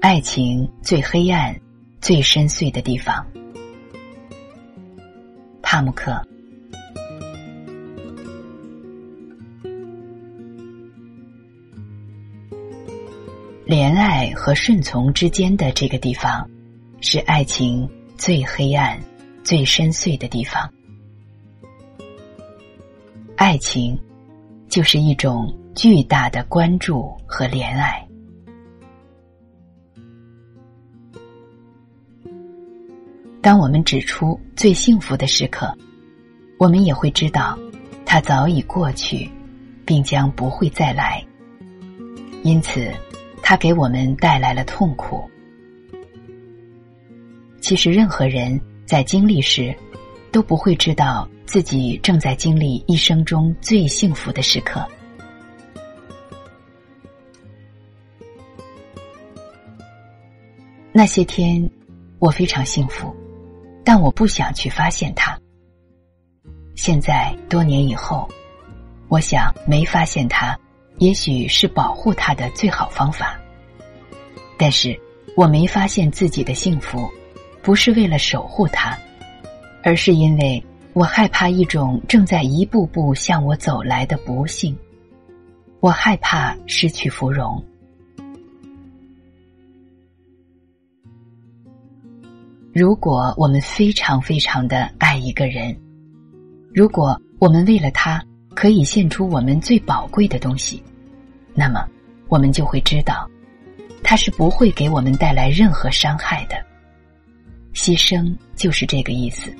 [0.00, 1.60] 爱情最黑暗、
[2.00, 3.26] 最深邃的地方。
[5.60, 6.24] 帕慕克。
[13.66, 16.48] 怜爱和顺从之间的这个地方，
[17.00, 17.86] 是爱情
[18.16, 18.96] 最黑暗、
[19.42, 20.72] 最深邃的地方。
[23.36, 23.98] 爱情，
[24.68, 28.07] 就是一种巨大的关注和怜爱。
[33.40, 35.76] 当我们指出最幸福的时刻，
[36.58, 37.58] 我们也会知道，
[38.04, 39.30] 它早已过去，
[39.84, 41.24] 并将不会再来。
[42.42, 42.92] 因此。
[43.40, 45.24] 它给我们带来了痛苦。
[47.62, 49.74] 其实，任何人在经历时，
[50.30, 54.86] 都不会知道自己正在经历一生中最幸福的时刻。
[60.92, 61.66] 那些天，
[62.18, 63.16] 我非常幸福，
[63.88, 65.34] 但我不想去发现它。
[66.74, 68.28] 现在，多年以后，
[69.08, 70.54] 我想没发现它。
[70.98, 73.40] 也许是保护它的最好方法，
[74.58, 74.94] 但是
[75.34, 77.08] 我没发现自己的幸福，
[77.62, 78.94] 不是为了守护它，
[79.82, 84.76] 而是因为我害怕一种正在一步步向我走来的不幸，
[85.80, 87.64] 我害怕失去芙蓉。
[92.78, 95.76] 如果我们非常非常的爱一个人，
[96.72, 100.80] 如果我们为了他可以献出我们最宝贵的东西。
[101.54, 101.84] 那么，
[102.28, 103.28] 我们就会知道，
[104.00, 106.54] 他是不会给我们带来任何伤害的。
[107.74, 109.52] 牺牲就是这个意思。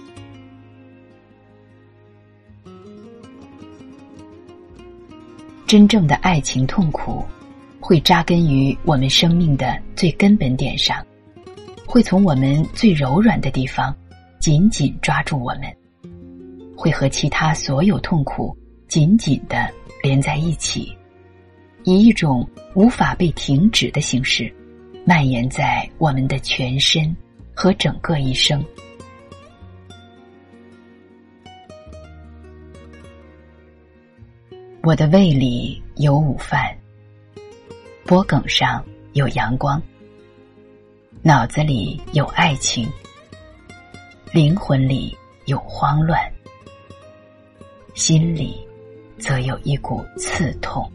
[5.67, 7.25] 真正的爱情痛苦，
[7.81, 11.05] 会扎根于我们生命的最根本点上，
[11.91, 13.97] 会从我们最柔软的地方
[14.39, 15.63] 紧紧抓住我们，
[16.77, 18.55] 会和其他所有痛苦
[18.89, 19.73] 紧紧的
[20.03, 20.95] 连在一起。
[21.85, 24.55] 以一种无法被停止的形式，
[25.07, 27.17] 蔓延在我们的全身
[27.55, 28.63] 和整个一生。
[34.83, 36.77] 我的胃里有午饭，
[38.05, 38.85] 脖梗上
[39.15, 39.83] 有阳光，
[41.23, 42.89] 脑子里有爱情，
[44.33, 45.15] 灵魂里
[45.47, 46.19] 有慌乱，
[47.95, 48.57] 心里
[49.19, 50.91] 则有一股刺痛。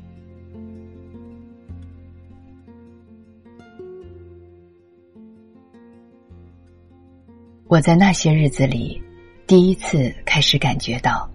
[7.68, 9.02] 我在那些日子里，
[9.46, 11.30] 第一次开始感觉到，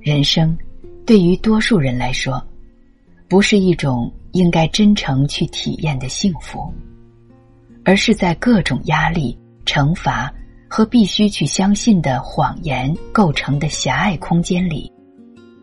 [0.00, 0.56] 人生
[1.04, 2.42] 对于多数人来说，
[3.28, 6.72] 不是一种应该真诚去体验的幸福，
[7.84, 10.32] 而是在各种压力、惩罚
[10.68, 14.90] 和必须去相信的谎言构成的狭隘空间里，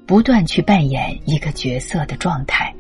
[0.05, 2.73] 不断去扮演一个角色的状态。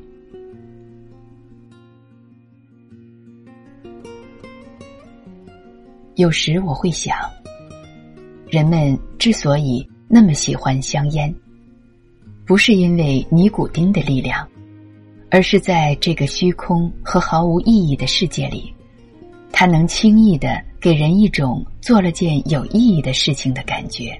[6.15, 7.15] 有时我会想，
[8.49, 11.31] 人们之所以那么喜欢香烟，
[12.43, 14.47] 不是因为尼古丁的力量，
[15.29, 18.73] 而是在这个虚空和毫无意义的世界里，
[19.51, 24.19] 它能轻易的给人一种做了件有意义的事情的感觉。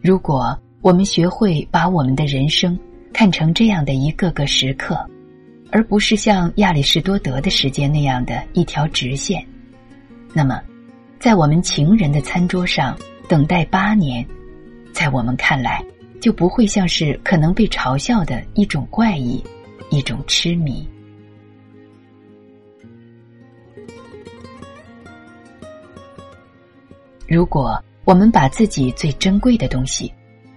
[0.00, 2.78] 如果我们学会把我们的人生
[3.12, 4.98] 看成这样的一个个时刻。
[5.70, 9.44] 而不是像亚里士多德的时间那样的一条直线，
[10.32, 10.62] 那么，
[11.18, 12.96] 在我们情人的餐桌上
[13.26, 14.24] 等待八年，
[14.92, 15.84] 在我们看来
[16.24, 19.44] 就不会像是可能被嘲笑的一种怪异，
[19.90, 20.88] 一种痴迷。
[27.28, 30.10] 如果我们把自己最珍贵的东西，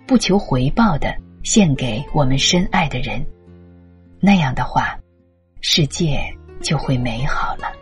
[0.06, 1.14] 不求回报的
[1.44, 3.22] 献给我们深爱的人，
[4.22, 4.98] 那样的话。
[5.60, 6.18] 世界
[6.62, 7.74] 就会美好了。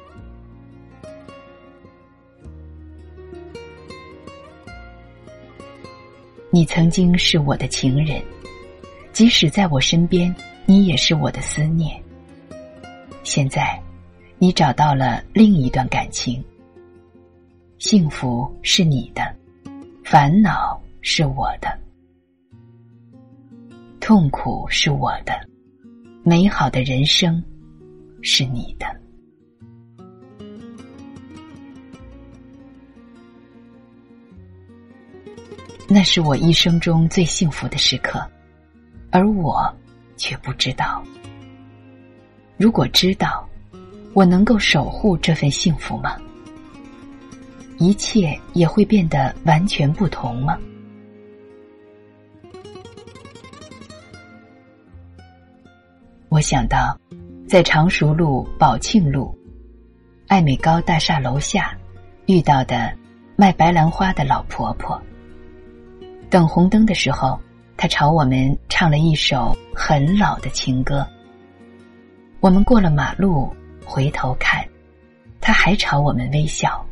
[6.56, 8.24] 你曾经是我的情人，
[9.12, 10.34] 即使在我身边，
[10.66, 12.02] 你也是我的思念。
[13.24, 13.78] 现在，
[14.38, 16.42] 你找到了另一段感情，
[17.78, 19.36] 幸福是你的，
[20.02, 21.78] 烦恼是我的，
[24.00, 25.34] 痛苦是我的，
[26.24, 27.44] 美好的人生。
[28.22, 28.88] 是你的，
[35.96, 38.22] 那是我一生中最幸福的时刻，
[39.12, 39.74] 而我
[40.18, 41.02] 却不知道。
[42.58, 43.48] 如果知道，
[44.14, 46.18] 我能够守护这份幸福吗？
[47.78, 50.60] 一切也会变得完全不同吗？
[56.28, 57.00] 我想到，
[57.48, 59.34] 在常熟路宝庆路
[60.28, 61.74] 爱美高大厦楼下
[62.26, 62.94] 遇到的
[63.38, 65.02] 卖白兰花的老婆婆。
[66.36, 67.40] 等红灯的时候，
[67.78, 71.08] 他朝我们唱了一首很老的情歌。
[72.42, 73.50] 我们过了马路，
[73.86, 74.68] 回头看，
[75.40, 76.86] 他还朝我们微笑。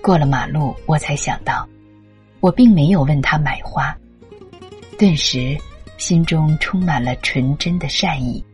[0.00, 1.68] 过了马路，我才想到，
[2.38, 3.92] 我并没有问他买花，
[4.96, 5.58] 顿时
[5.98, 8.44] 心中充满了纯真的善意。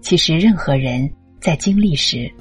[0.00, 1.12] 其实，任何人
[1.42, 2.32] 在经历时，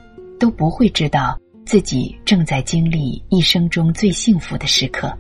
[0.42, 5.16] 都不会知道自己正在经历一生中最幸福的时刻。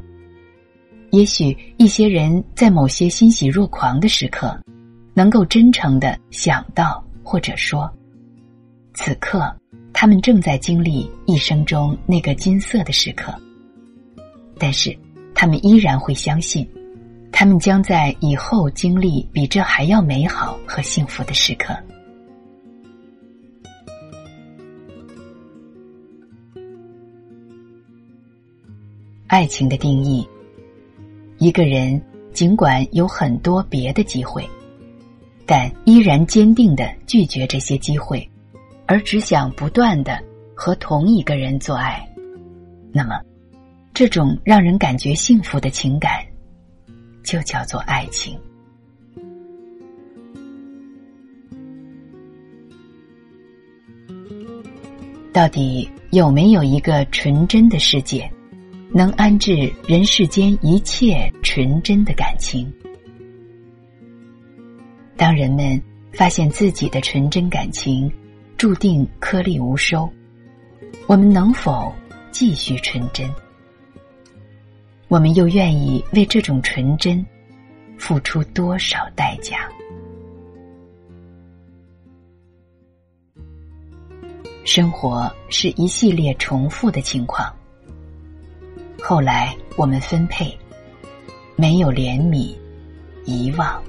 [1.11, 4.59] 也许一些人在某些欣喜若狂的时刻，
[5.13, 7.87] 能够真诚的想到或者说，
[8.95, 9.55] 此刻
[9.93, 13.31] 他们正在经历一生中那个金色的时刻。
[14.57, 14.97] 但是，
[15.35, 16.67] 他们依然会相信，
[17.31, 21.77] 他们将在以后经历比这还要美好和幸福的时刻。
[29.31, 30.27] 爱情的定义。
[31.37, 31.99] 一个人
[32.33, 34.45] 尽管有很多别的机会，
[35.45, 38.29] 但依然坚定的拒绝这些机会，
[38.85, 40.21] 而只想不断的
[40.53, 42.05] 和同一个人做爱，
[42.91, 43.21] 那么，
[43.93, 46.11] 这种让人感觉幸福的情感，
[47.23, 48.37] 就叫做爱情。
[55.31, 58.29] 到底有没有一个纯真的世界？
[58.93, 62.71] 能安置人世间一切纯真的感情。
[65.15, 68.11] 当人们发现自己的纯真感情
[68.57, 70.11] 注定颗粒无收，
[71.07, 71.93] 我们能否
[72.31, 73.29] 继续纯真？
[75.07, 77.25] 我们又愿意为这种纯真
[77.97, 79.69] 付出多少代价？
[84.65, 87.53] 生活是一系列重复的情况。
[89.01, 90.57] 后来我们分配，
[91.55, 92.55] 没有怜悯，
[93.25, 93.81] 遗忘，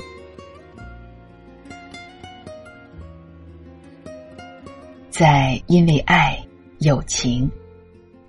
[5.10, 6.42] 在因为爱、
[6.78, 7.48] 友情，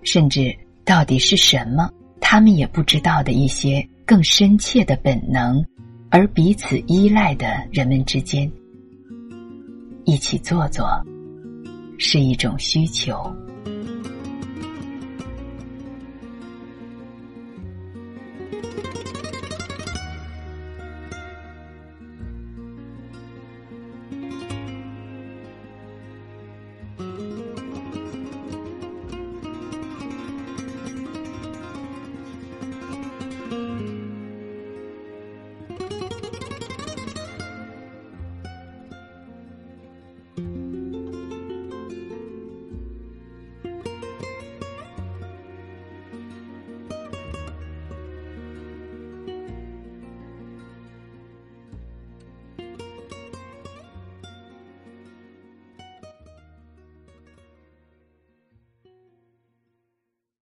[0.03, 1.89] 甚至到底是什么，
[2.19, 5.65] 他们也不知道的一些更深切的本能，
[6.09, 8.51] 而彼此依赖的人们之间，
[10.03, 10.85] 一起坐坐，
[11.97, 13.33] 是一种需求。